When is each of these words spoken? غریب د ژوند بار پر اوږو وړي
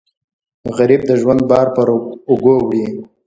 غریب 0.77 1.01
د 1.09 1.11
ژوند 1.21 1.41
بار 1.51 1.67
پر 1.75 1.87
اوږو 2.29 2.55
وړي 2.63 2.85